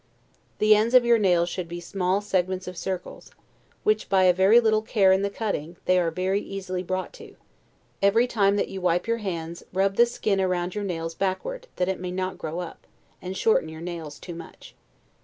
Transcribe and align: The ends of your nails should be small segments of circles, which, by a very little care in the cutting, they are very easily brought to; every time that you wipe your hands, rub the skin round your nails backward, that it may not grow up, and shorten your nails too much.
The 0.57 0.75
ends 0.75 0.95
of 0.95 1.05
your 1.05 1.19
nails 1.19 1.47
should 1.47 1.67
be 1.67 1.79
small 1.79 2.21
segments 2.21 2.67
of 2.67 2.75
circles, 2.75 3.29
which, 3.83 4.09
by 4.09 4.23
a 4.23 4.33
very 4.33 4.59
little 4.59 4.81
care 4.81 5.11
in 5.11 5.21
the 5.21 5.29
cutting, 5.29 5.75
they 5.85 5.99
are 5.99 6.09
very 6.09 6.41
easily 6.41 6.81
brought 6.81 7.13
to; 7.21 7.35
every 8.01 8.25
time 8.25 8.55
that 8.55 8.69
you 8.69 8.81
wipe 8.81 9.05
your 9.05 9.17
hands, 9.19 9.61
rub 9.71 9.97
the 9.97 10.07
skin 10.07 10.41
round 10.41 10.73
your 10.73 10.83
nails 10.83 11.13
backward, 11.13 11.67
that 11.75 11.87
it 11.87 11.99
may 11.99 12.09
not 12.09 12.39
grow 12.39 12.61
up, 12.61 12.87
and 13.21 13.37
shorten 13.37 13.69
your 13.69 13.79
nails 13.81 14.17
too 14.17 14.33
much. 14.33 14.73